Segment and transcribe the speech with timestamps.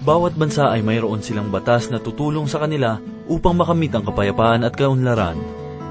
[0.00, 2.96] Bawat bansa ay mayroon silang batas na tutulong sa kanila
[3.28, 5.36] upang makamit ang kapayapaan at kaunlaran.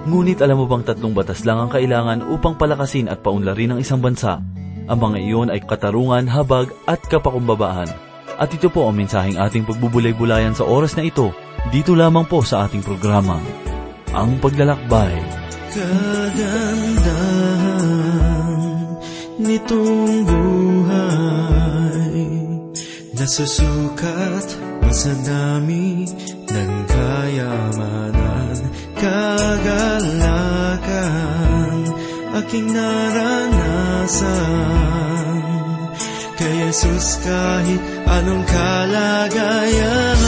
[0.10, 4.02] Ngunit alam mo bang tatlong batas lang ang kailangan upang palakasin at paunlarin ang isang
[4.02, 4.42] bansa?
[4.90, 7.94] Ang mga iyon ay katarungan, habag at kapakumbabaan.
[8.42, 11.30] At ito po ang mensaheng ating pagbubulay-bulayan sa oras na ito,
[11.70, 13.38] dito lamang po sa ating programa,
[14.18, 15.22] Ang Paglalakbay.
[15.70, 17.30] Kagandahan
[19.38, 20.59] nitong buhay
[23.20, 24.48] Nasusukat
[24.80, 26.08] ba sa dami
[26.48, 28.56] ng kayamanan
[28.96, 30.40] Kagalakan
[32.40, 34.24] aking naranasan.
[36.40, 40.20] Kay Jesus kahit anong kalagayan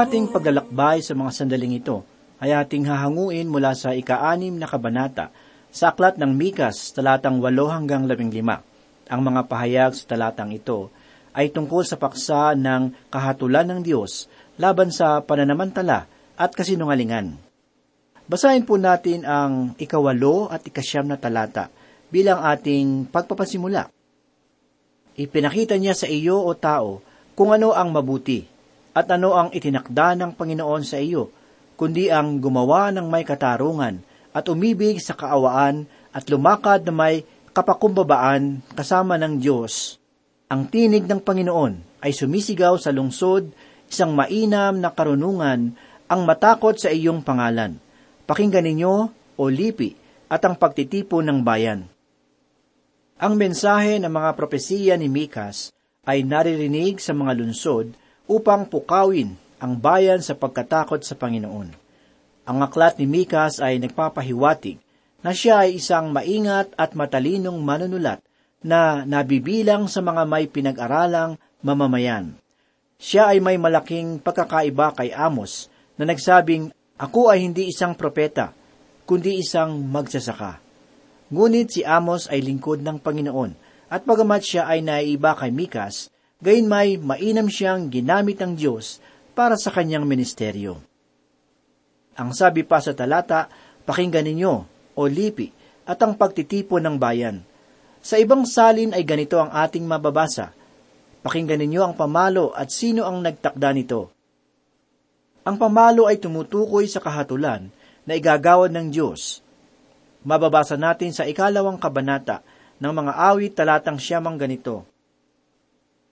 [0.00, 2.00] ating paglalakbay sa mga sandaling ito
[2.40, 5.28] ay ating hahanguin mula sa ika-anim na kabanata
[5.68, 9.12] sa aklat ng Mikas, talatang 8 hanggang 15.
[9.12, 10.88] Ang mga pahayag sa talatang ito
[11.36, 14.24] ay tungkol sa paksa ng kahatulan ng Diyos
[14.56, 17.36] laban sa pananamantala at kasinungalingan.
[18.24, 21.68] Basahin po natin ang ikawalo at ikasyam na talata
[22.08, 23.92] bilang ating pagpapasimula.
[25.20, 27.04] Ipinakita niya sa iyo o tao
[27.36, 28.48] kung ano ang mabuti
[28.90, 31.30] at ano ang itinakda ng Panginoon sa iyo,
[31.78, 34.02] kundi ang gumawa ng may katarungan
[34.34, 39.98] at umibig sa kaawaan at lumakad na may kapakumbabaan kasama ng Diyos.
[40.50, 43.54] Ang tinig ng Panginoon ay sumisigaw sa lungsod,
[43.86, 45.74] isang mainam na karunungan
[46.10, 47.78] ang matakot sa iyong pangalan.
[48.26, 48.94] Pakinggan ninyo,
[49.38, 49.94] o lipi,
[50.30, 51.86] at ang pagtitipo ng bayan.
[53.20, 55.70] Ang mensahe ng mga propesiya ni Mikas
[56.06, 57.92] ay naririnig sa mga lunsod
[58.30, 61.74] upang pukawin ang bayan sa pagkatakot sa Panginoon.
[62.46, 64.78] Ang aklat ni Mikas ay nagpapahiwatig
[65.26, 68.22] na siya ay isang maingat at matalinong manunulat
[68.62, 72.38] na nabibilang sa mga may pinag-aralang mamamayan.
[73.02, 75.66] Siya ay may malaking pagkakaiba kay Amos
[75.98, 78.52] na nagsabing Ako ay hindi isang propeta,
[79.08, 80.60] kundi isang magsasaka.
[81.32, 83.56] Ngunit si Amos ay lingkod ng Panginoon,
[83.88, 88.98] at pagamat siya ay naiiba kay Mikas, gayon may mainam siyang ginamit ng Diyos
[89.36, 90.80] para sa kanyang ministeryo.
[92.16, 93.48] Ang sabi pa sa talata,
[93.88, 94.52] pakinggan ninyo,
[94.96, 95.48] o lipi,
[95.88, 97.40] at ang pagtitipo ng bayan.
[98.00, 100.52] Sa ibang salin ay ganito ang ating mababasa.
[101.20, 104.08] Pakinggan ninyo ang pamalo at sino ang nagtakda nito.
[105.44, 107.72] Ang pamalo ay tumutukoy sa kahatulan
[108.04, 109.44] na igagawad ng Diyos.
[110.24, 112.44] Mababasa natin sa ikalawang kabanata
[112.80, 114.89] ng mga awit talatang siyamang ganito.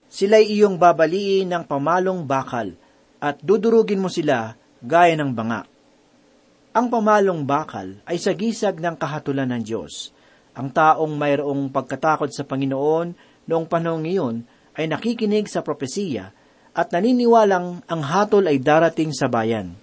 [0.09, 2.73] Sila'y iyong babaliin ng pamalong bakal
[3.21, 5.69] at dudurugin mo sila gaya ng banga.
[6.73, 10.09] Ang pamalong bakal ay sagisag ng kahatulan ng Diyos.
[10.57, 13.13] Ang taong mayroong pagkatakot sa Panginoon
[13.45, 14.35] noong panahong iyon
[14.73, 16.33] ay nakikinig sa propesiya
[16.73, 19.77] at naniniwalang ang hatol ay darating sa bayan.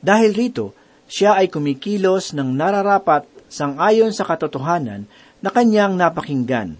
[0.00, 0.72] Dahil rito,
[1.10, 5.04] siya ay kumikilos ng nararapat sangayon sa katotohanan
[5.42, 6.78] na kanyang napakinggan.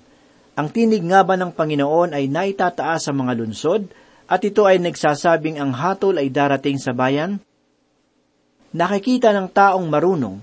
[0.58, 3.86] Ang tinig nga ba ng Panginoon ay naitataas sa mga lunsod
[4.30, 7.42] at ito ay nagsasabing ang hatol ay darating sa bayan?
[8.70, 10.38] Nakikita ng taong marunong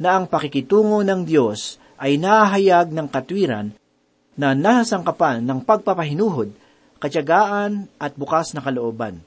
[0.00, 3.72] na ang pakikitungo ng Diyos ay nahayag ng katwiran
[4.36, 6.52] na nasasangkapan ng pagpapahinuhod
[7.00, 9.24] katyagaan at bukas na kalooban.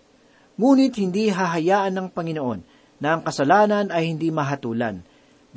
[0.61, 2.61] Ngunit hindi hahayaan ng Panginoon
[3.01, 5.01] na ang kasalanan ay hindi mahatulan.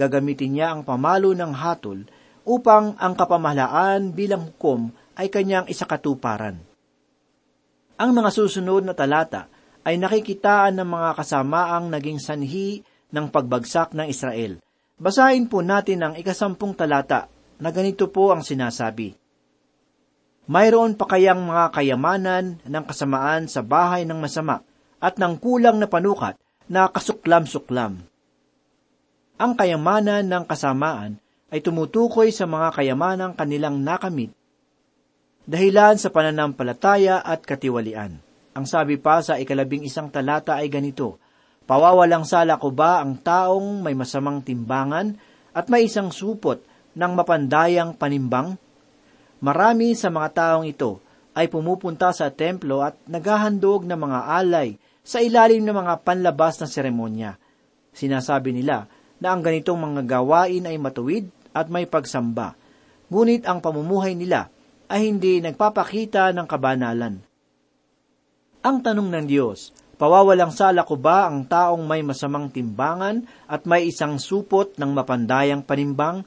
[0.00, 2.08] Gagamitin niya ang pamalo ng hatol
[2.46, 6.62] upang ang kapamahalaan bilang hukom ay kanyang isakatuparan.
[7.98, 9.50] Ang mga susunod na talata
[9.82, 14.62] ay nakikitaan ng mga kasamaang naging sanhi ng pagbagsak ng Israel.
[14.96, 17.28] Basahin po natin ang ikasampung talata
[17.58, 19.16] na ganito po ang sinasabi.
[20.46, 24.62] Mayroon pa kayang mga kayamanan ng kasamaan sa bahay ng masama
[25.02, 26.38] at ng kulang na panukat
[26.70, 28.06] na kasuklam-suklam.
[29.36, 31.18] Ang kayamanan ng kasamaan
[31.50, 34.34] ay tumutukoy sa mga kayamanang kanilang nakamit
[35.46, 38.18] dahilan sa pananampalataya at katiwalian.
[38.56, 41.22] Ang sabi pa sa ikalabing isang talata ay ganito,
[41.66, 45.18] Pawawalang sala ko ba ang taong may masamang timbangan
[45.50, 46.62] at may isang supot
[46.94, 48.54] ng mapandayang panimbang?
[49.42, 51.02] Marami sa mga taong ito
[51.34, 56.70] ay pumupunta sa templo at naghahandog ng mga alay sa ilalim ng mga panlabas na
[56.70, 57.34] seremonya.
[57.90, 58.86] Sinasabi nila
[59.18, 62.52] na ang ganitong mga gawain ay matuwid at may pagsamba,
[63.08, 64.52] ngunit ang pamumuhay nila
[64.92, 67.16] ay hindi nagpapakita ng kabanalan.
[68.60, 73.88] Ang tanong ng Diyos, pawawalang sala ko ba ang taong may masamang timbangan at may
[73.88, 76.26] isang supot ng mapandayang panimbang?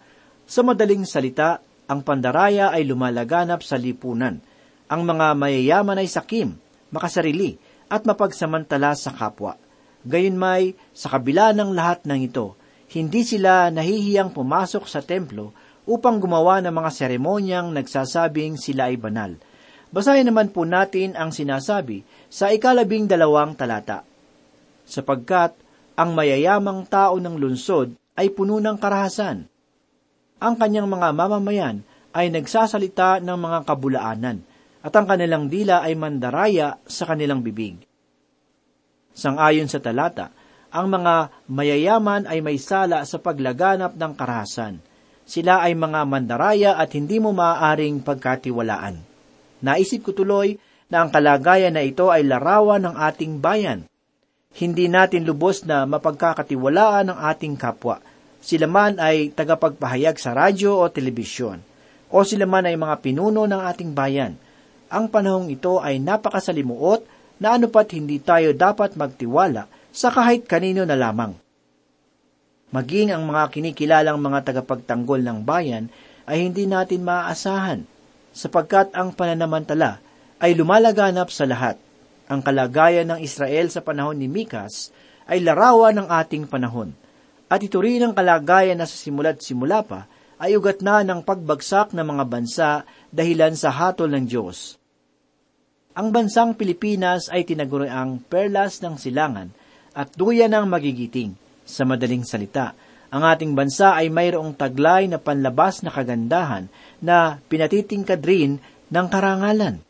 [0.50, 4.42] Sa madaling salita, ang pandaraya ay lumalaganap sa lipunan.
[4.90, 6.58] Ang mga mayayaman ay sakim,
[6.90, 9.58] makasarili, at mapagsamantala sa kapwa.
[10.06, 12.59] Gayunmay, sa kabila ng lahat ng ito,
[12.90, 15.54] hindi sila nahihiyang pumasok sa templo
[15.86, 19.38] upang gumawa ng mga seremonyang nagsasabing sila ay banal.
[19.90, 24.06] Basahin naman po natin ang sinasabi sa ikalabing dalawang talata.
[24.86, 25.58] Sapagkat
[25.98, 29.50] ang mayayamang tao ng lunsod ay puno ng karahasan,
[30.40, 31.84] ang kanyang mga mamamayan
[32.16, 34.38] ay nagsasalita ng mga kabulaanan,
[34.80, 37.84] at ang kanilang dila ay mandaraya sa kanilang bibig.
[39.12, 40.32] Sangayon sa talata,
[40.70, 44.82] ang mga mayayaman ay may sala sa paglaganap ng karahasan.
[45.30, 48.98] Sila ay mga mandaraya at hindi mo maaaring pagkatiwalaan.
[49.62, 50.58] Naisip ko tuloy
[50.90, 53.86] na ang kalagayan na ito ay larawan ng ating bayan.
[54.50, 58.02] Hindi natin lubos na mapagkakatiwalaan ng ating kapwa
[58.40, 61.60] sila man ay tagapagpahayag sa radyo o telebisyon,
[62.08, 64.40] o sila man ay mga pinuno ng ating bayan.
[64.90, 67.04] Ang panahong ito ay napakasalimuot
[67.44, 71.34] na anupat hindi tayo dapat magtiwala sa kahit kanino na lamang.
[72.70, 75.90] Maging ang mga kinikilalang mga tagapagtanggol ng bayan
[76.30, 77.82] ay hindi natin maaasahan,
[78.30, 79.98] sapagkat ang pananamantala
[80.38, 81.82] ay lumalaganap sa lahat.
[82.30, 84.94] Ang kalagayan ng Israel sa panahon ni Mikas
[85.26, 86.94] ay larawan ng ating panahon–
[87.50, 90.06] at ito rin ang kalagayan na sa simula't simula pa
[90.38, 92.70] ay ugat na ng pagbagsak ng mga bansa
[93.10, 94.78] dahilan sa hatol ng Diyos.
[95.98, 99.52] Ang bansang Pilipinas ay tinaguriang perlas ng silangan
[100.00, 101.36] at duyan ng magigiting.
[101.68, 102.72] Sa madaling salita,
[103.12, 106.72] ang ating bansa ay mayroong taglay na panlabas na kagandahan
[107.04, 109.84] na pinatitingkad rin ng karangalan.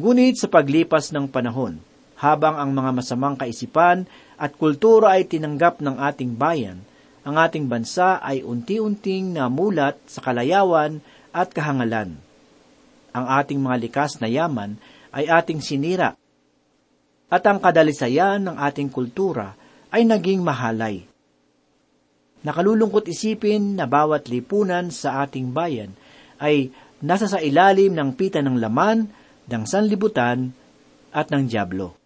[0.00, 1.76] Ngunit sa paglipas ng panahon,
[2.16, 4.08] habang ang mga masamang kaisipan
[4.40, 6.80] at kultura ay tinanggap ng ating bayan,
[7.20, 11.04] ang ating bansa ay unti-unting namulat sa kalayawan
[11.36, 12.16] at kahangalan.
[13.12, 16.19] Ang ating mga likas na yaman ay ating sinira.
[17.30, 19.54] At ang kadalisayan ng ating kultura
[19.94, 21.06] ay naging mahalay.
[22.42, 25.94] Nakalulungkot isipin na bawat lipunan sa ating bayan
[26.42, 29.06] ay nasa sa ilalim ng pita ng laman,
[29.46, 30.50] ng sanlibutan,
[31.10, 31.98] at ng Diablo.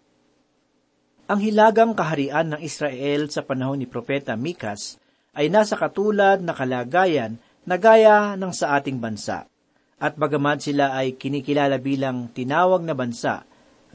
[1.25, 5.01] Ang hilagang kaharian ng Israel sa panahon ni Propeta Mikas
[5.33, 9.49] ay nasa katulad na kalagayan na gaya ng sa ating bansa.
[9.97, 13.41] At bagamat sila ay kinikilala bilang tinawag na bansa,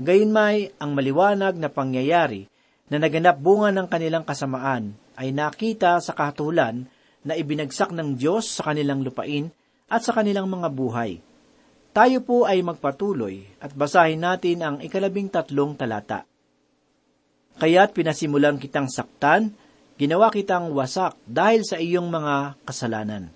[0.01, 2.49] gayon may ang maliwanag na pangyayari
[2.89, 6.89] na naganap bunga ng kanilang kasamaan ay nakita sa kahatulan
[7.21, 9.53] na ibinagsak ng Diyos sa kanilang lupain
[9.93, 11.21] at sa kanilang mga buhay.
[11.93, 16.25] Tayo po ay magpatuloy at basahin natin ang ikalabing tatlong talata.
[17.61, 19.53] Kaya't pinasimulang kitang saktan,
[20.01, 23.29] ginawa kitang wasak dahil sa iyong mga kasalanan.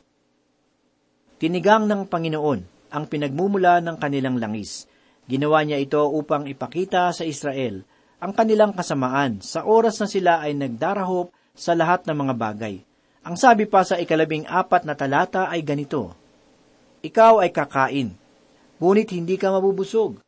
[1.37, 2.61] Tinigang ng Panginoon
[2.95, 4.87] ang pinagmumula ng kanilang langis.
[5.25, 7.81] Ginawa niya ito upang ipakita sa Israel
[8.25, 12.75] ang kanilang kasamaan sa oras na sila ay nagdarahop sa lahat ng mga bagay.
[13.25, 16.13] Ang sabi pa sa ikalabing apat na talata ay ganito,
[17.05, 18.17] Ikaw ay kakain,
[18.81, 20.21] ngunit hindi ka mabubusog.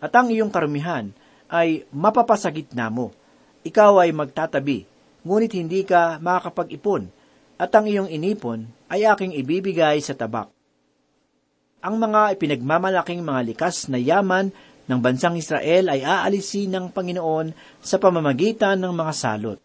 [0.00, 1.12] At ang iyong karumihan
[1.48, 3.12] ay mapapasagit na mo.
[3.64, 4.84] Ikaw ay magtatabi,
[5.24, 7.08] ngunit hindi ka makakapag-ipon,
[7.60, 10.48] at ang iyong inipon ay aking ibibigay sa tabak.
[11.80, 14.52] Ang mga ipinagmamalaking mga likas na yaman
[14.84, 19.56] ng bansang Israel ay aalisin ng Panginoon sa pamamagitan ng mga salot.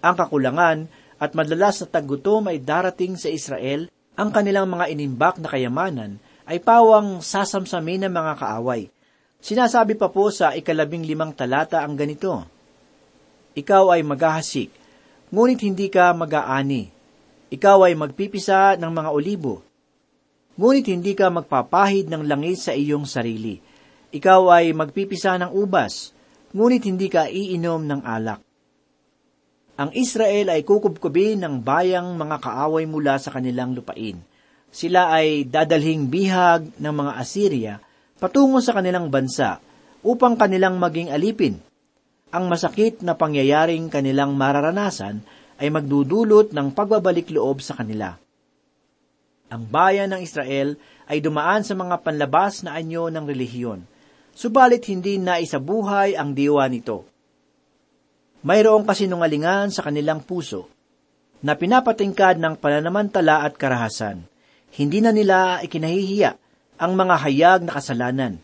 [0.00, 0.88] Ang kakulangan
[1.20, 6.16] at madalas na taggutom ay darating sa Israel, ang kanilang mga inimbak na kayamanan
[6.48, 8.88] ay pawang sasamsamin ng mga kaaway.
[9.36, 12.40] Sinasabi pa po sa ikalabing limang talata ang ganito,
[13.52, 14.72] Ikaw ay maghahasik,
[15.28, 16.88] ngunit hindi ka mag-aani.
[17.52, 19.65] Ikaw ay magpipisa ng mga olibo,
[20.56, 23.60] ngunit hindi ka magpapahid ng langis sa iyong sarili.
[24.12, 26.16] Ikaw ay magpipisa ng ubas,
[26.56, 28.40] ngunit hindi ka iinom ng alak
[29.76, 34.16] ang Israel ay kukubkubin ng bayang mga kaaway mula sa kanilang lupain.
[34.72, 37.74] Sila ay dadalhing bihag ng mga Assyria
[38.16, 39.60] patungo sa kanilang bansa
[40.00, 41.60] upang kanilang maging alipin.
[42.32, 45.20] Ang masakit na pangyayaring kanilang mararanasan
[45.60, 48.16] ay magdudulot ng pagbabalik loob sa kanila.
[49.52, 50.74] Ang bayan ng Israel
[51.06, 53.86] ay dumaan sa mga panlabas na anyo ng relihiyon,
[54.34, 57.06] subalit hindi na isabuhay ang diwa nito
[58.46, 60.70] mayroong kasinungalingan sa kanilang puso
[61.42, 64.22] na pinapatingkad ng pananamantala at karahasan.
[64.70, 66.30] Hindi na nila ikinahihiya
[66.78, 68.38] ang mga hayag na kasalanan.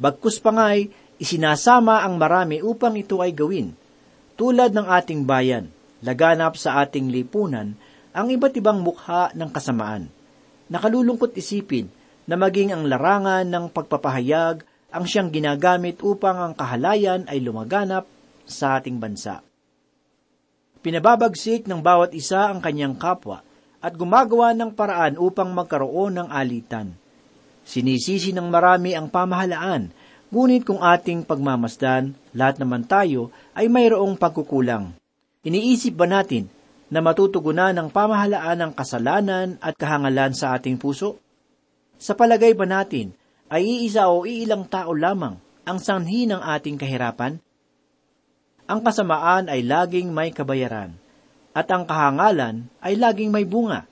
[0.00, 0.88] Bagkus pa nga'y
[1.20, 3.76] isinasama ang marami upang ito ay gawin.
[4.36, 5.68] Tulad ng ating bayan,
[6.00, 7.76] laganap sa ating lipunan
[8.16, 10.08] ang iba't ibang mukha ng kasamaan.
[10.66, 11.86] Nakalulungkot isipin
[12.26, 18.06] na maging ang larangan ng pagpapahayag ang siyang ginagamit upang ang kahalayan ay lumaganap
[18.46, 19.42] sa ating bansa.
[20.82, 23.42] Pinababagsik ng bawat isa ang kanyang kapwa
[23.82, 26.94] at gumagawa ng paraan upang magkaroon ng alitan.
[27.66, 29.90] Sinisisi ng marami ang pamahalaan,
[30.30, 34.94] ngunit kung ating pagmamasdan, lahat naman tayo ay mayroong pagkukulang.
[35.42, 36.46] Iniisip ba natin
[36.90, 41.18] na matutugunan ng pamahalaan ang kasalanan at kahangalan sa ating puso?
[41.98, 43.14] Sa palagay ba natin
[43.50, 47.42] ay iisa o iilang tao lamang ang sanhi ng ating kahirapan?
[48.66, 50.98] ang kasamaan ay laging may kabayaran,
[51.54, 53.86] at ang kahangalan ay laging may bunga.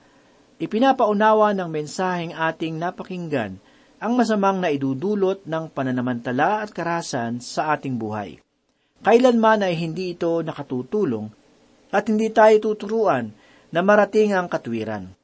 [0.59, 3.59] Ipinapaunawa ng mensaheng ating napakinggan
[3.99, 8.39] ang masamang na idudulot ng pananamantala at karahasan sa ating buhay.
[9.03, 11.31] Kailanman ay hindi ito nakatutulong
[11.95, 13.31] at hindi tayo tuturuan
[13.71, 15.15] na marating ang katwiran.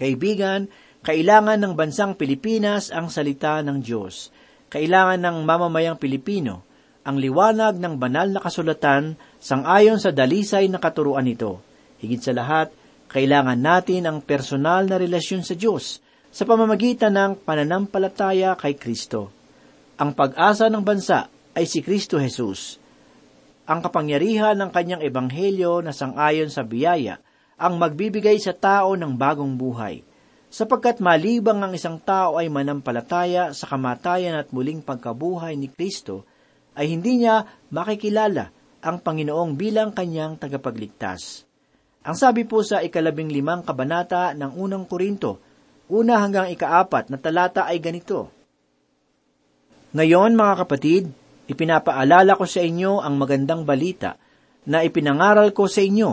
[0.00, 0.72] Kaibigan,
[1.04, 4.32] kailangan ng bansang Pilipinas ang salita ng Diyos.
[4.72, 6.64] Kailangan ng mamamayang Pilipino
[7.04, 11.60] ang liwanag ng banal na kasulatan sangayon sa dalisay na katuruan nito.
[12.00, 12.72] Higit sa lahat,
[13.12, 16.00] kailangan natin ang personal na relasyon sa Diyos
[16.34, 19.30] sa pamamagitan ng pananampalataya kay Kristo.
[20.00, 22.82] Ang pag-asa ng bansa ay si Kristo Jesus.
[23.64, 27.16] Ang kapangyarihan ng kanyang ebanghelyo na sangayon sa biyaya
[27.56, 30.04] ang magbibigay sa tao ng bagong buhay,
[30.52, 36.28] sapagkat malibang ang isang tao ay manampalataya sa kamatayan at muling pagkabuhay ni Kristo,
[36.76, 38.52] ay hindi niya makikilala
[38.84, 41.48] ang Panginoong bilang kanyang tagapagligtas.
[42.04, 45.40] Ang sabi po sa ikalabing limang kabanata ng unang Korinto,
[45.88, 48.28] una hanggang ikaapat na talata ay ganito.
[49.96, 51.08] Ngayon, mga kapatid,
[51.50, 54.16] ipinapaalala ko sa inyo ang magandang balita
[54.64, 56.10] na ipinangaral ko sa inyo,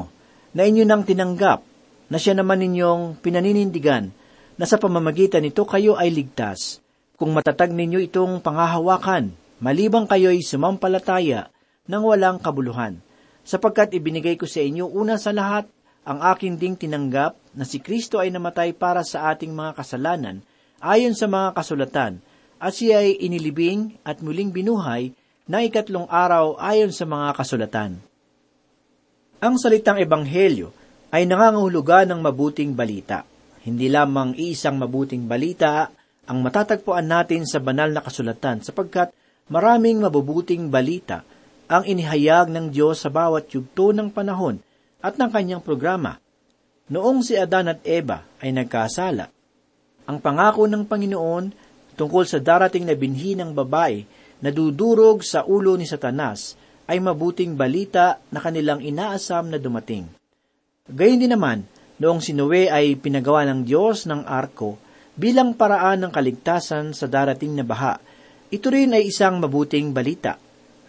[0.52, 1.64] na inyo nang tinanggap,
[2.12, 4.12] na siya naman ninyong pinaninindigan,
[4.60, 6.84] na sa pamamagitan nito kayo ay ligtas,
[7.16, 9.32] kung matatag ninyo itong pangahawakan,
[9.64, 11.48] malibang kayo'y sumampalataya
[11.88, 13.00] ng walang kabuluhan,
[13.48, 15.66] sapagkat ibinigay ko sa inyo una sa lahat
[16.04, 20.44] ang aking ding tinanggap na si Kristo ay namatay para sa ating mga kasalanan
[20.82, 22.14] ayon sa mga kasulatan,
[22.62, 25.14] at siya ay inilibing at muling binuhay
[25.52, 28.00] na ikatlong araw ayon sa mga kasulatan.
[29.44, 30.72] Ang salitang ebanghelyo
[31.12, 33.28] ay nangangahulugan ng mabuting balita.
[33.68, 35.92] Hindi lamang iisang mabuting balita
[36.24, 39.12] ang matatagpuan natin sa banal na kasulatan sapagkat
[39.52, 41.28] maraming mabubuting balita
[41.68, 44.64] ang inihayag ng Diyos sa bawat yugto ng panahon
[45.04, 46.16] at ng kanyang programa.
[46.88, 49.28] Noong si Adan at Eva ay nagkasala,
[50.08, 51.46] ang pangako ng Panginoon
[52.00, 56.58] tungkol sa darating na binhi ng babae na dudurog sa ulo ni Satanas
[56.90, 60.10] ay mabuting balita na kanilang inaasam na dumating.
[60.92, 61.64] Gayun din naman,
[62.02, 64.76] noong si Noe ay pinagawa ng Diyos ng arko
[65.16, 68.02] bilang paraan ng kaligtasan sa darating na baha,
[68.52, 70.36] ito rin ay isang mabuting balita.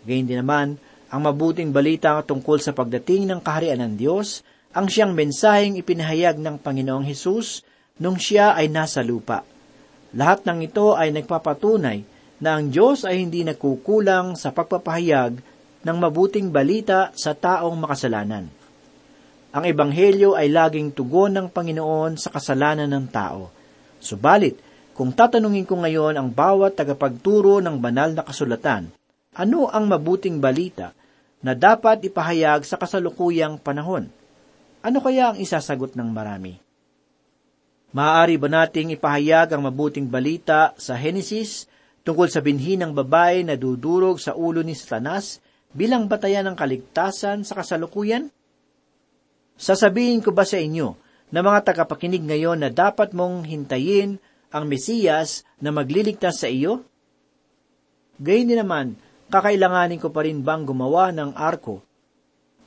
[0.02, 0.74] Gayun din naman,
[1.12, 4.40] ang mabuting balita tungkol sa pagdating ng kaharian ng Diyos
[4.72, 7.60] ang siyang mensaheng ipinahayag ng Panginoong Hesus
[8.00, 9.44] nung siya ay nasa lupa.
[10.16, 12.11] Lahat ng ito ay nagpapatunay
[12.42, 15.38] na ang Diyos ay hindi nagkukulang sa pagpapahayag
[15.86, 18.50] ng mabuting balita sa taong makasalanan.
[19.54, 23.46] Ang Ebanghelyo ay laging tugon ng Panginoon sa kasalanan ng tao.
[24.02, 24.58] Subalit,
[24.90, 28.90] kung tatanungin ko ngayon ang bawat tagapagturo ng banal na kasulatan,
[29.38, 30.90] ano ang mabuting balita
[31.46, 34.10] na dapat ipahayag sa kasalukuyang panahon?
[34.82, 36.58] Ano kaya ang isasagot ng marami?
[37.94, 41.70] Maaari ba nating ipahayag ang mabuting balita sa Henesis
[42.02, 45.38] tungkol sa binhi ng babae na dudurog sa ulo ni Satanas
[45.72, 48.30] bilang batayan ng kaligtasan sa kasalukuyan?
[49.56, 50.98] Sasabihin ko ba sa inyo
[51.32, 54.18] na mga tagapakinig ngayon na dapat mong hintayin
[54.52, 56.84] ang Mesiyas na magliligtas sa iyo?
[58.20, 58.98] Gayun din naman,
[59.32, 61.80] kakailanganin ko pa rin bang gumawa ng arko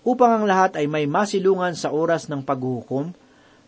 [0.06, 3.14] upang ang lahat ay may masilungan sa oras ng paghuhukom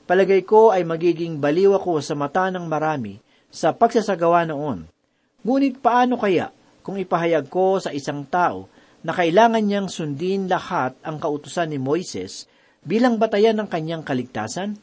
[0.08, 3.20] palagay ko ay magiging baliw ako sa mata ng marami
[3.52, 4.88] sa pagsasagawa noon.
[5.46, 6.50] Ngunit paano kaya
[6.82, 8.72] kung ipahayag ko sa isang tao
[9.06, 12.50] na kailangan niyang sundin lahat ang kautusan ni Moises
[12.82, 14.80] bilang batayan ng kanyang kaligtasan?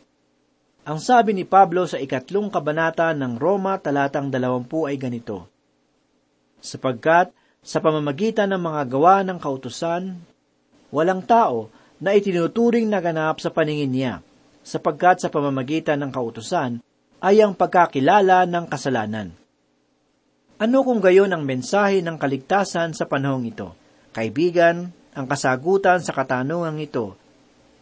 [0.85, 5.49] Ang sabi ni Pablo sa ikatlong kabanata ng Roma talatang dalawampu ay ganito,
[6.61, 7.33] Sapagkat
[7.65, 10.17] sa pamamagitan ng mga gawa ng kautusan,
[10.93, 14.15] walang tao na itinuturing na ganap sa paningin niya,
[14.61, 16.85] sapagkat sa pamamagitan ng kautusan
[17.25, 19.44] ay ang pagkakilala ng kasalanan.
[20.55, 23.75] Ano kung gayon ang mensahe ng kaligtasan sa panahong ito?
[24.15, 27.19] Kaibigan, ang kasagutan sa katanungang ito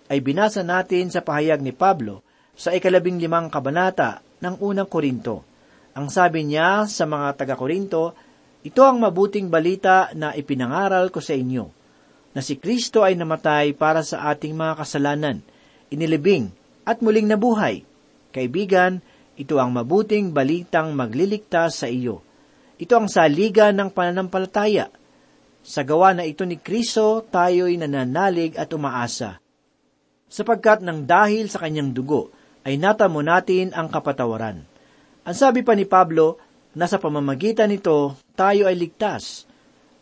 [0.09, 2.25] ay binasa natin sa pahayag ni Pablo
[2.57, 5.45] sa ikalabing limang kabanata ng unang Korinto.
[5.93, 8.17] Ang sabi niya sa mga taga-Korinto,
[8.65, 11.69] ito ang mabuting balita na ipinangaral ko sa inyo,
[12.33, 15.45] na si Kristo ay namatay para sa ating mga kasalanan,
[15.93, 16.49] inilibing
[16.89, 17.85] at muling nabuhay.
[18.33, 19.05] Kaibigan,
[19.37, 22.25] ito ang mabuting balitang magliligtas sa iyo.
[22.81, 24.89] Ito ang saligan ng pananampalataya.
[25.63, 29.39] Sa gawa na ito ni Kristo, tayo'y nananalig at umaasa.
[30.27, 32.33] Sapagkat ng dahil sa kanyang dugo,
[32.65, 34.65] ay natamo natin ang kapatawaran.
[35.23, 36.41] Ang sabi pa ni Pablo,
[36.73, 39.45] na sa pamamagitan nito, tayo ay ligtas.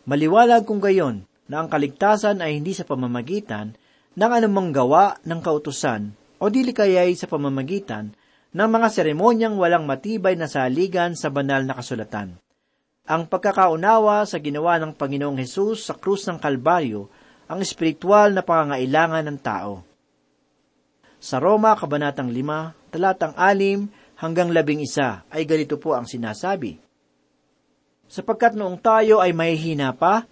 [0.07, 3.75] Maliwalag kung gayon na ang kaligtasan ay hindi sa pamamagitan
[4.15, 8.15] ng anumang gawa ng kautusan o dili kaya'y sa pamamagitan
[8.51, 12.39] ng mga seremonyang walang matibay na saligan sa banal na kasulatan.
[13.11, 17.11] Ang pagkakaunawa sa ginawa ng Panginoong Hesus sa krus ng Kalbaryo
[17.51, 19.83] ang espiritual na pangangailangan ng tao.
[21.19, 26.79] Sa Roma, Kabanatang 5, talatang 6 hanggang 11 ay ganito po ang sinasabi.
[28.07, 30.23] Sapagkat noong tayo ay mahihina pa,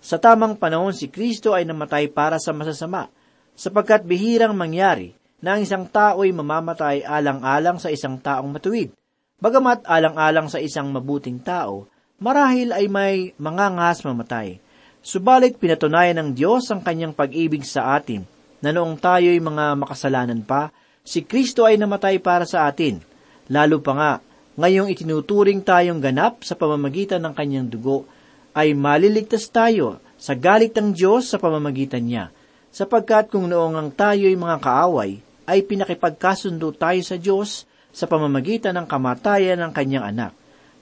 [0.00, 3.12] sa tamang panahon si Kristo ay namatay para sa masasama,
[3.52, 5.12] sapagkat bihirang mangyari
[5.44, 8.88] na ang isang tao'y mamamatay alang-alang sa isang taong matuwid.
[9.36, 11.91] Bagamat alang-alang sa isang mabuting tao,
[12.22, 14.62] marahil ay may mangangas mamatay.
[15.02, 18.22] Subalit pinatunayan ng Diyos ang kanyang pag-ibig sa atin,
[18.62, 20.70] na noong tayo'y mga makasalanan pa,
[21.02, 23.02] si Kristo ay namatay para sa atin.
[23.50, 24.12] Lalo pa nga,
[24.54, 28.06] ngayong itinuturing tayong ganap sa pamamagitan ng kanyang dugo,
[28.54, 32.30] ay maliligtas tayo sa galit ng Diyos sa pamamagitan niya,
[32.70, 35.18] sapagkat kung noong ang tayo'y mga kaaway,
[35.50, 40.32] ay pinakipagkasundo tayo sa Diyos sa pamamagitan ng kamatayan ng kanyang anak.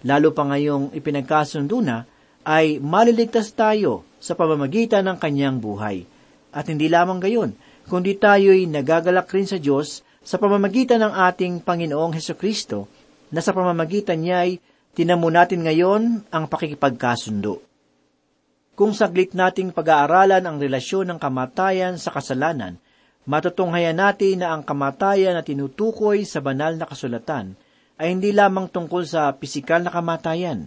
[0.00, 2.08] Lalo pa ngayong ipinagkasundo na,
[2.40, 6.08] ay maliligtas tayo sa pamamagitan ng kanyang buhay.
[6.50, 7.52] At hindi lamang gayon,
[7.84, 12.88] kundi tayo'y nagagalak rin sa Diyos sa pamamagitan ng ating Panginoong Heso Kristo,
[13.30, 14.58] na sa pamamagitan niya ay
[14.96, 17.62] tinamo natin ngayon ang pakikipagkasundo.
[18.74, 22.80] Kung saglit nating pag-aaralan ang relasyon ng kamatayan sa kasalanan,
[23.28, 27.54] matutunghayan natin na ang kamatayan na tinutukoy sa banal na kasulatan
[28.00, 30.64] ay hindi lamang tungkol sa pisikal na kamatayan.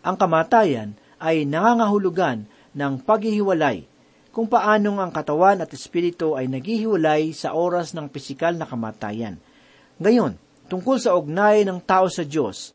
[0.00, 3.84] Ang kamatayan ay nangangahulugan ng paghihiwalay
[4.32, 9.36] kung paanong ang katawan at espiritu ay naghihiwalay sa oras ng pisikal na kamatayan.
[10.00, 10.40] Ngayon,
[10.72, 12.72] tungkol sa ugnay ng tao sa Diyos,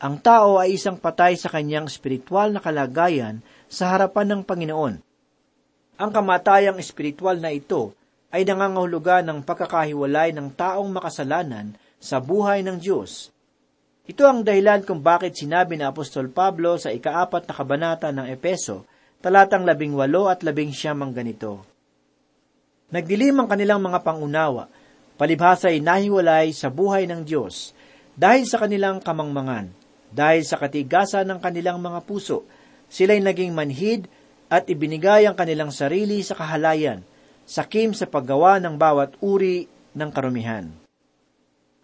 [0.00, 4.94] ang tao ay isang patay sa kanyang espiritual na kalagayan sa harapan ng Panginoon.
[6.00, 7.92] Ang kamatayang espiritual na ito
[8.32, 13.28] ay nangangahulugan ng pagkakahiwalay ng taong makasalanan sa buhay ng Diyos.
[14.08, 18.88] Ito ang dahilan kung bakit sinabi ni Apostol Pablo sa ikaapat na kabanata ng Epeso,
[19.20, 21.62] talatang labing walo at labing siyam ganito.
[22.90, 24.66] Nagdilim ang kanilang mga pangunawa,
[25.14, 27.76] palibhasa ay nahiwalay sa buhay ng Diyos,
[28.16, 29.70] dahil sa kanilang kamangmangan,
[30.10, 32.48] dahil sa katigasan ng kanilang mga puso,
[32.90, 34.10] sila'y naging manhid
[34.50, 37.06] at ibinigay ang kanilang sarili sa kahalayan,
[37.46, 40.79] sakim sa paggawa ng bawat uri ng karumihan.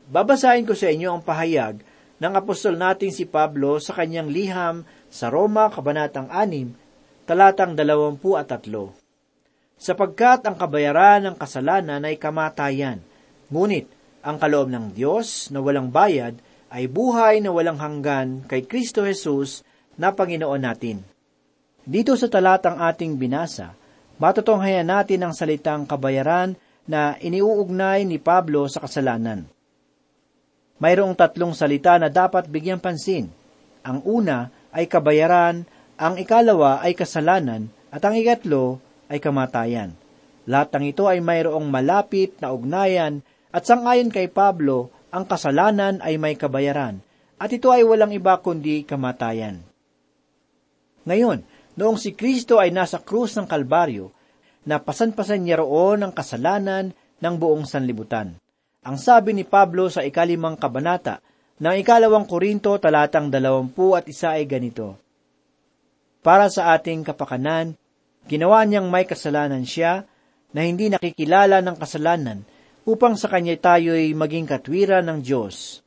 [0.06, 1.82] Babasahin ko sa inyo ang pahayag
[2.22, 8.94] ng apostol nating si Pablo sa kanyang liham sa Roma, Kabanatang 6, talatang 23.
[9.74, 13.02] Sapagkat ang kabayaran ng kasalanan ay kamatayan,
[13.50, 13.90] ngunit
[14.22, 16.38] ang kaloob ng Diyos na walang bayad
[16.70, 19.66] ay buhay na walang hanggan kay Kristo Jesus
[19.98, 21.02] na Panginoon natin.
[21.82, 23.74] Dito sa talatang ating binasa,
[24.22, 26.54] matutunghayan natin ang salitang kabayaran
[26.86, 29.55] na iniuugnay ni Pablo sa kasalanan.
[30.76, 33.32] Mayroong tatlong salita na dapat bigyang pansin.
[33.80, 35.64] Ang una ay kabayaran,
[35.96, 38.76] ang ikalawa ay kasalanan, at ang ikatlo
[39.08, 39.96] ay kamatayan.
[40.44, 46.20] Lahat ng ito ay mayroong malapit na ugnayan at sangayon kay Pablo, ang kasalanan ay
[46.20, 47.00] may kabayaran,
[47.40, 49.64] at ito ay walang iba kundi kamatayan.
[51.08, 51.40] Ngayon,
[51.78, 54.12] noong si Kristo ay nasa krus ng Kalbaryo,
[54.68, 58.36] napasan-pasan niya roon ang kasalanan ng buong sanlibutan.
[58.86, 61.18] Ang sabi ni Pablo sa ikalimang kabanata
[61.58, 64.94] ng ikalawang Korinto talatang dalawampu at isa ay ganito,
[66.22, 67.74] Para sa ating kapakanan,
[68.30, 70.06] ginawa niyang may kasalanan siya
[70.54, 72.46] na hindi nakikilala ng kasalanan
[72.86, 75.82] upang sa kanya tayo'y maging katwiran ng Diyos.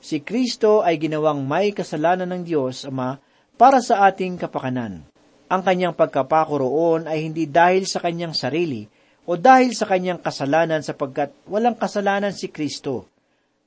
[0.00, 3.20] Si Kristo ay ginawang may kasalanan ng Diyos, Ama,
[3.60, 5.04] para sa ating kapakanan.
[5.52, 8.88] Ang kanyang pagkapako roon ay hindi dahil sa kanyang sarili
[9.26, 13.08] o dahil sa kanyang kasalanan sapagkat walang kasalanan si Kristo.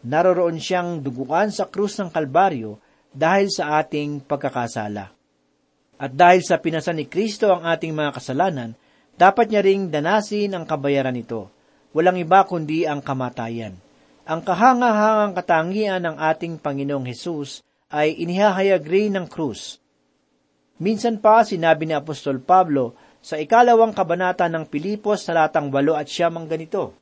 [0.06, 2.78] Naroroon siyang duguan sa krus ng Kalbaryo
[3.10, 5.10] dahil sa ating pagkakasala.
[5.96, 8.76] At dahil sa pinasan ni Kristo ang ating mga kasalanan,
[9.15, 11.56] dapat niya ring danasin ang kabayaran nito
[11.96, 13.80] walang iba kundi ang kamatayan.
[14.28, 19.80] Ang kahangahangang katangian ng ating Panginoong Hesus ay inihahayag rin ng krus.
[20.76, 26.05] Minsan pa sinabi ni Apostol Pablo sa ikalawang kabanata ng Pilipos sa latang walo at
[26.05, 26.93] siyam ang ganito.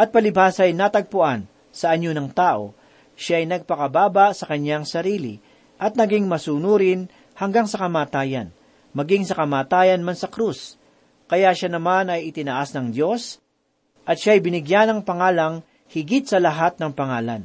[0.00, 2.72] At palibhasa ay natagpuan sa anyo ng tao,
[3.12, 5.36] siya ay nagpakababa sa kanyang sarili
[5.76, 8.48] at naging masunurin hanggang sa kamatayan,
[8.96, 10.80] maging sa kamatayan man sa krus.
[11.28, 13.44] Kaya siya naman ay itinaas ng Diyos
[14.08, 15.60] at siya'y binigyan ng pangalang
[15.92, 17.44] higit sa lahat ng pangalan.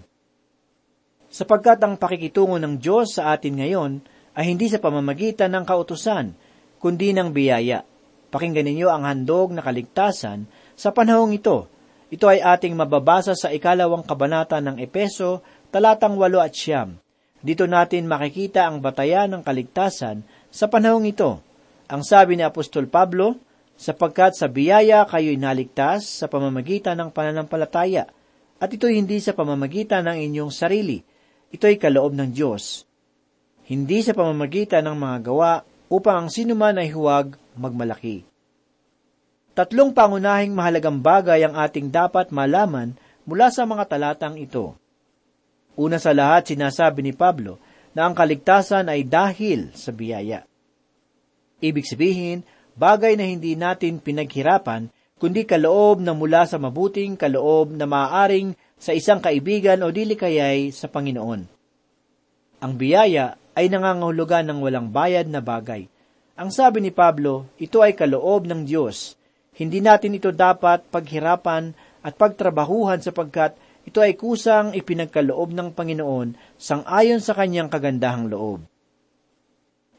[1.27, 3.99] Sapagkat ang pakikitungo ng Diyos sa atin ngayon
[4.39, 6.33] ay hindi sa pamamagitan ng kautusan,
[6.79, 7.83] kundi ng biyaya.
[8.31, 11.67] Pakinggan ninyo ang handog na kaligtasan sa panahong ito.
[12.09, 16.97] Ito ay ating mababasa sa ikalawang kabanata ng Epeso, talatang walo at siyam.
[17.39, 21.39] Dito natin makikita ang batayan ng kaligtasan sa panahong ito.
[21.87, 23.37] Ang sabi ni Apostol Pablo,
[23.79, 28.11] sapagkat sa biyaya kayo'y naligtas sa pamamagitan ng pananampalataya,
[28.59, 30.99] at ito'y hindi sa pamamagitan ng inyong sarili,
[31.55, 32.83] ito'y kaloob ng Diyos.
[33.71, 38.23] Hindi sa pamamagitan ng mga gawa upang ang sinuman ay huwag magmalaki.
[39.57, 42.95] Tatlong pangunahing mahalagang bagay ang ating dapat malaman
[43.27, 44.77] mula sa mga talatang ito.
[45.75, 47.59] Una sa lahat, sinasabi ni Pablo
[47.91, 50.45] na ang kaligtasan ay dahil sa biyaya.
[51.59, 52.47] Ibig sabihin,
[52.79, 54.87] bagay na hindi natin pinaghirapan,
[55.19, 60.71] kundi kaloob na mula sa mabuting kaloob na maaaring sa isang kaibigan o dili kayay
[60.71, 61.41] sa Panginoon.
[62.63, 65.91] Ang biyaya ay nangangahulugan ng walang bayad na bagay.
[66.39, 69.19] Ang sabi ni Pablo, ito ay kaloob ng Diyos.
[69.51, 77.19] Hindi natin ito dapat paghirapan at pagtrabahuhan sapagkat ito ay kusang ipinagkaloob ng Panginoon sang-ayon
[77.19, 78.63] sa kanyang kagandahang loob.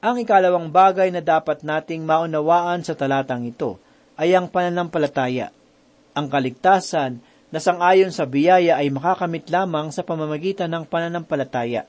[0.00, 3.76] Ang ikalawang bagay na dapat nating maunawaan sa talatang ito
[4.16, 5.52] ay ang pananampalataya.
[6.16, 7.20] Ang kaligtasan
[7.52, 11.84] na sangayon sa biyaya ay makakamit lamang sa pamamagitan ng pananampalataya.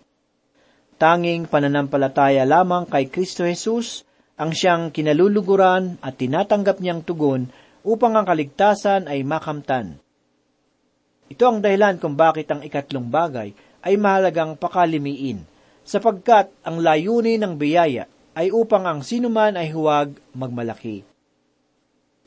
[1.01, 4.05] Tanging pananampalataya lamang kay Kristo Jesus
[4.37, 7.49] ang siyang kinaluluguran at tinatanggap niyang tugon
[7.81, 9.97] upang ang kaligtasan ay makamtan.
[11.25, 13.49] Ito ang dahilan kung bakit ang ikatlong bagay
[13.81, 15.41] ay mahalagang pakalimiin,
[15.81, 18.05] sapagkat ang layunin ng biyaya
[18.37, 21.01] ay upang ang sinuman ay huwag magmalaki.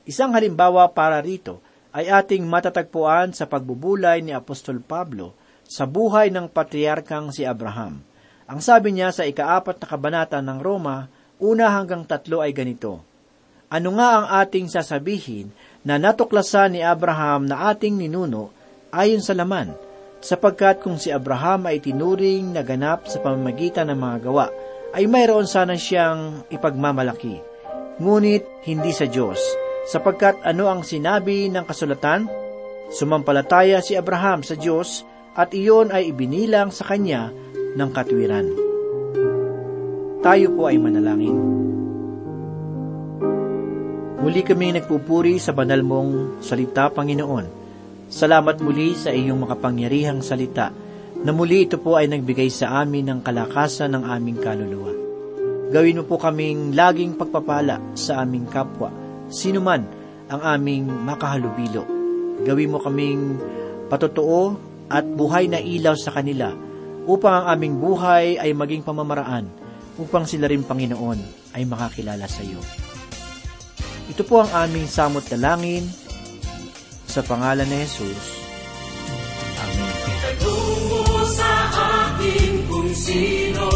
[0.02, 1.62] Isang halimbawa para rito
[1.94, 5.30] ay ating matatagpuan sa pagbubulay ni Apostol Pablo
[5.62, 8.02] sa buhay ng patriarkang si Abraham.
[8.44, 11.08] Ang sabi niya sa ikaapat na kabanata ng Roma,
[11.40, 13.00] una hanggang tatlo ay ganito,
[13.72, 15.48] Ano nga ang ating sasabihin
[15.80, 18.52] na natuklasan ni Abraham na ating ninuno
[18.92, 19.72] ayon sa laman,
[20.20, 24.46] sapagkat kung si Abraham ay tinuring na ganap sa pamamagitan ng mga gawa,
[24.92, 27.40] ay mayroon sana siyang ipagmamalaki.
[27.96, 29.40] Ngunit hindi sa Diyos,
[29.88, 32.28] sapagkat ano ang sinabi ng kasulatan?
[32.92, 35.02] Sumampalataya si Abraham sa Diyos
[35.32, 37.32] at iyon ay ibinilang sa kanya
[37.74, 38.46] ng katwiran.
[40.24, 41.36] Tayo po ay manalangin.
[44.24, 47.46] Muli kami nagpupuri sa banal mong salita, Panginoon.
[48.08, 50.72] Salamat muli sa iyong makapangyarihang salita
[51.20, 54.92] na muli ito po ay nagbigay sa amin ng kalakasan ng aming kaluluwa.
[55.68, 58.88] Gawin mo po kaming laging pagpapala sa aming kapwa,
[59.28, 59.84] sino man
[60.32, 61.84] ang aming makahalubilo.
[62.48, 63.36] Gawin mo kaming
[63.92, 64.56] patotoo
[64.88, 66.52] at buhay na ilaw sa kanila
[67.04, 69.48] upang ang aming buhay ay maging pamamaraan
[70.00, 71.20] upang sila rin Panginoon
[71.54, 72.58] ay makakilala sa iyo.
[74.10, 75.86] Ito po ang aming samot na langin
[77.08, 78.42] sa pangalan ni Jesus.
[79.60, 79.94] Amen.
[80.10, 81.52] Itanong mo sa
[82.10, 83.73] akin kung sino